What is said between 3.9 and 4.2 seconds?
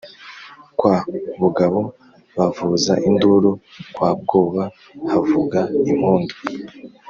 kwa